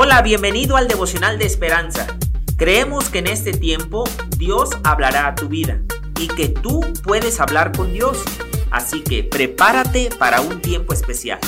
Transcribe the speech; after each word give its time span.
Hola, 0.00 0.22
bienvenido 0.22 0.76
al 0.76 0.86
devocional 0.86 1.40
de 1.40 1.46
esperanza. 1.46 2.06
Creemos 2.56 3.08
que 3.08 3.18
en 3.18 3.26
este 3.26 3.50
tiempo 3.50 4.04
Dios 4.36 4.70
hablará 4.84 5.26
a 5.26 5.34
tu 5.34 5.48
vida 5.48 5.82
y 6.20 6.28
que 6.28 6.48
tú 6.48 6.82
puedes 7.02 7.40
hablar 7.40 7.76
con 7.76 7.92
Dios. 7.92 8.22
Así 8.70 9.02
que 9.02 9.24
prepárate 9.24 10.10
para 10.16 10.40
un 10.40 10.62
tiempo 10.62 10.92
especial. 10.92 11.40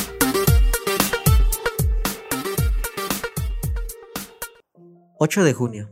...8 5.20 5.44
de 5.44 5.54
junio... 5.54 5.90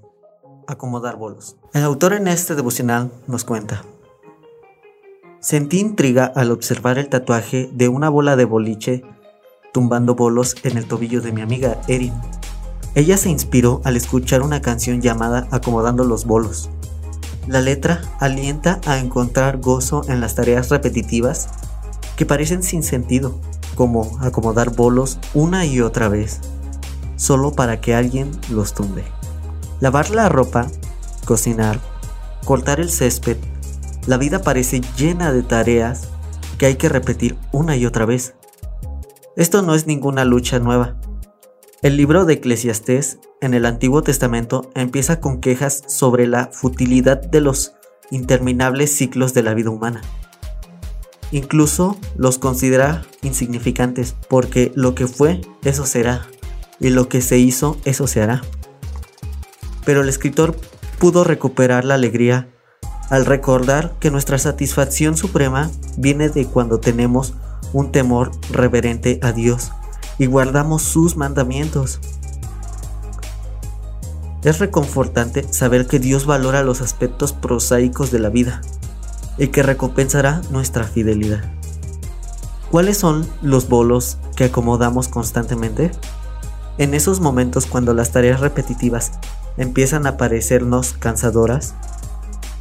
...acomodar 0.66 1.16
bolos... 1.16 1.58
...el 1.74 1.84
autor 1.84 2.14
en 2.14 2.26
este 2.26 2.56
devocional 2.56 3.12
nos 3.28 3.44
cuenta... 3.44 3.84
...sentí 5.38 5.78
intriga 5.78 6.24
al 6.24 6.50
observar 6.50 6.98
el 6.98 7.08
tatuaje... 7.08 7.70
...de 7.72 7.88
una 7.88 8.08
bola 8.08 8.34
de 8.34 8.46
boliche... 8.46 9.04
...tumbando 9.72 10.16
bolos 10.16 10.56
en 10.64 10.76
el 10.76 10.88
tobillo 10.88 11.20
de 11.20 11.30
mi 11.30 11.40
amiga 11.40 11.80
Erin... 11.86 12.14
Ella 12.94 13.16
se 13.16 13.30
inspiró 13.30 13.80
al 13.84 13.96
escuchar 13.96 14.42
una 14.42 14.60
canción 14.62 15.00
llamada 15.00 15.46
Acomodando 15.50 16.04
los 16.04 16.24
bolos. 16.24 16.70
La 17.46 17.60
letra 17.60 18.02
alienta 18.20 18.80
a 18.86 18.98
encontrar 18.98 19.58
gozo 19.58 20.02
en 20.08 20.20
las 20.20 20.34
tareas 20.34 20.68
repetitivas 20.70 21.48
que 22.16 22.26
parecen 22.26 22.62
sin 22.62 22.82
sentido, 22.82 23.38
como 23.74 24.18
acomodar 24.20 24.74
bolos 24.74 25.18
una 25.34 25.64
y 25.64 25.80
otra 25.80 26.08
vez, 26.08 26.40
solo 27.16 27.52
para 27.52 27.80
que 27.80 27.94
alguien 27.94 28.30
los 28.50 28.74
tumbe. 28.74 29.04
Lavar 29.80 30.10
la 30.10 30.28
ropa, 30.28 30.66
cocinar, 31.24 31.78
cortar 32.44 32.80
el 32.80 32.90
césped, 32.90 33.36
la 34.06 34.16
vida 34.16 34.42
parece 34.42 34.80
llena 34.96 35.32
de 35.32 35.42
tareas 35.42 36.08
que 36.58 36.66
hay 36.66 36.76
que 36.76 36.88
repetir 36.88 37.36
una 37.52 37.76
y 37.76 37.86
otra 37.86 38.04
vez. 38.04 38.34
Esto 39.36 39.62
no 39.62 39.74
es 39.74 39.86
ninguna 39.86 40.24
lucha 40.24 40.58
nueva, 40.58 40.96
el 41.80 41.96
libro 41.96 42.24
de 42.24 42.34
Eclesiastés 42.34 43.18
en 43.40 43.54
el 43.54 43.64
Antiguo 43.64 44.02
Testamento 44.02 44.70
empieza 44.74 45.20
con 45.20 45.40
quejas 45.40 45.84
sobre 45.86 46.26
la 46.26 46.50
futilidad 46.52 47.22
de 47.22 47.40
los 47.40 47.74
interminables 48.10 48.96
ciclos 48.96 49.32
de 49.32 49.44
la 49.44 49.54
vida 49.54 49.70
humana. 49.70 50.02
Incluso 51.30 51.96
los 52.16 52.38
considera 52.38 53.04
insignificantes 53.22 54.16
porque 54.28 54.72
lo 54.74 54.94
que 54.96 55.06
fue, 55.06 55.40
eso 55.62 55.86
será, 55.86 56.26
y 56.80 56.90
lo 56.90 57.08
que 57.08 57.20
se 57.20 57.38
hizo, 57.38 57.76
eso 57.84 58.08
se 58.08 58.22
hará. 58.22 58.42
Pero 59.84 60.02
el 60.02 60.08
escritor 60.08 60.56
pudo 60.98 61.22
recuperar 61.22 61.84
la 61.84 61.94
alegría 61.94 62.48
al 63.08 63.24
recordar 63.24 63.94
que 64.00 64.10
nuestra 64.10 64.38
satisfacción 64.38 65.16
suprema 65.16 65.70
viene 65.96 66.28
de 66.28 66.44
cuando 66.44 66.80
tenemos 66.80 67.34
un 67.72 67.92
temor 67.92 68.32
reverente 68.50 69.20
a 69.22 69.32
Dios 69.32 69.70
y 70.18 70.26
guardamos 70.26 70.82
sus 70.82 71.16
mandamientos. 71.16 72.00
Es 74.44 74.58
reconfortante 74.58 75.52
saber 75.52 75.86
que 75.86 75.98
Dios 75.98 76.26
valora 76.26 76.62
los 76.62 76.80
aspectos 76.80 77.32
prosaicos 77.32 78.10
de 78.10 78.18
la 78.18 78.28
vida 78.28 78.60
y 79.36 79.48
que 79.48 79.62
recompensará 79.62 80.42
nuestra 80.50 80.84
fidelidad. 80.84 81.44
¿Cuáles 82.70 82.98
son 82.98 83.26
los 83.42 83.68
bolos 83.68 84.18
que 84.36 84.44
acomodamos 84.44 85.08
constantemente? 85.08 85.90
En 86.76 86.94
esos 86.94 87.20
momentos 87.20 87.66
cuando 87.66 87.94
las 87.94 88.12
tareas 88.12 88.40
repetitivas 88.40 89.12
empiezan 89.56 90.06
a 90.06 90.16
parecernos 90.16 90.92
cansadoras, 90.92 91.74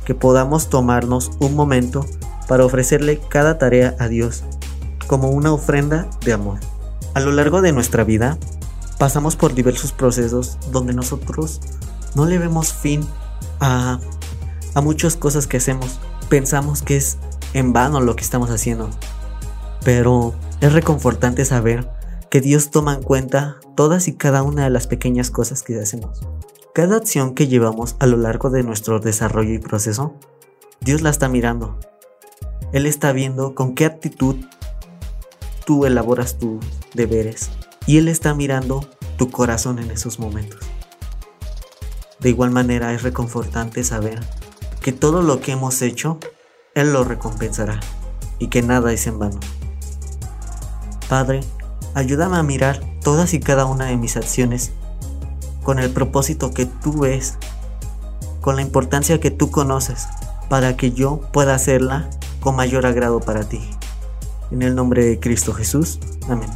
que 0.05 0.15
podamos 0.15 0.69
tomarnos 0.69 1.31
un 1.39 1.55
momento 1.55 2.05
para 2.47 2.65
ofrecerle 2.65 3.19
cada 3.29 3.57
tarea 3.57 3.95
a 3.99 4.07
Dios 4.07 4.43
como 5.05 5.29
una 5.29 5.51
ofrenda 5.51 6.07
de 6.23 6.33
amor. 6.33 6.59
A 7.17 7.19
lo 7.19 7.31
largo 7.31 7.63
de 7.63 7.71
nuestra 7.71 8.03
vida, 8.03 8.37
pasamos 8.99 9.35
por 9.35 9.55
diversos 9.55 9.91
procesos 9.91 10.59
donde 10.71 10.93
nosotros 10.93 11.61
no 12.13 12.27
le 12.27 12.37
vemos 12.37 12.73
fin 12.73 13.03
a, 13.59 13.99
a 14.75 14.81
muchas 14.81 15.15
cosas 15.15 15.47
que 15.47 15.57
hacemos. 15.57 15.99
Pensamos 16.29 16.83
que 16.83 16.95
es 16.95 17.17
en 17.53 17.73
vano 17.73 18.01
lo 18.01 18.15
que 18.15 18.21
estamos 18.21 18.51
haciendo. 18.51 18.91
Pero 19.83 20.35
es 20.61 20.71
reconfortante 20.73 21.43
saber 21.43 21.89
que 22.29 22.39
Dios 22.39 22.69
toma 22.69 22.93
en 22.93 23.01
cuenta 23.01 23.57
todas 23.75 24.07
y 24.07 24.13
cada 24.13 24.43
una 24.43 24.65
de 24.65 24.69
las 24.69 24.85
pequeñas 24.85 25.31
cosas 25.31 25.63
que 25.63 25.81
hacemos. 25.81 26.21
Cada 26.75 26.97
acción 26.97 27.33
que 27.33 27.47
llevamos 27.47 27.95
a 27.97 28.05
lo 28.05 28.17
largo 28.17 28.51
de 28.51 28.61
nuestro 28.61 28.99
desarrollo 28.99 29.53
y 29.55 29.57
proceso, 29.57 30.13
Dios 30.81 31.01
la 31.01 31.09
está 31.09 31.29
mirando. 31.29 31.79
Él 32.73 32.85
está 32.85 33.11
viendo 33.11 33.55
con 33.55 33.73
qué 33.73 33.85
actitud 33.85 34.35
tú 35.65 35.87
elaboras 35.87 36.37
tus 36.37 36.63
deberes 36.97 37.49
y 37.85 37.97
Él 37.97 38.09
está 38.09 38.33
mirando 38.33 38.85
tu 39.17 39.31
corazón 39.31 39.79
en 39.79 39.89
esos 39.89 40.19
momentos. 40.19 40.59
De 42.19 42.29
igual 42.29 42.51
manera 42.51 42.93
es 42.93 43.03
reconfortante 43.03 43.83
saber 43.85 44.19
que 44.81 44.91
todo 44.91 45.21
lo 45.21 45.39
que 45.39 45.53
hemos 45.53 45.81
hecho, 45.81 46.19
Él 46.75 46.91
lo 46.91 47.05
recompensará 47.05 47.79
y 48.39 48.47
que 48.47 48.61
nada 48.61 48.91
es 48.91 49.07
en 49.07 49.19
vano. 49.19 49.39
Padre, 51.07 51.41
ayúdame 51.93 52.37
a 52.37 52.43
mirar 52.43 52.81
todas 53.01 53.33
y 53.33 53.39
cada 53.39 53.65
una 53.65 53.85
de 53.85 53.95
mis 53.95 54.17
acciones 54.17 54.71
con 55.63 55.79
el 55.79 55.89
propósito 55.89 56.51
que 56.53 56.65
tú 56.65 56.99
ves, 56.99 57.35
con 58.41 58.57
la 58.57 58.61
importancia 58.61 59.19
que 59.19 59.31
tú 59.31 59.51
conoces, 59.51 60.07
para 60.49 60.75
que 60.77 60.91
yo 60.91 61.21
pueda 61.31 61.55
hacerla 61.55 62.09
con 62.39 62.55
mayor 62.55 62.85
agrado 62.85 63.19
para 63.19 63.43
ti. 63.43 63.61
En 64.51 64.61
el 64.61 64.75
nombre 64.75 65.05
de 65.05 65.19
Cristo 65.19 65.53
Jesús. 65.53 65.99
Amén. 66.29 66.49